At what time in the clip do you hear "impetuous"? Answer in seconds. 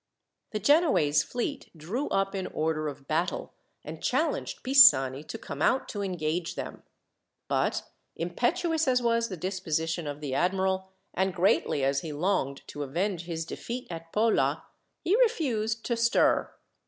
8.15-8.87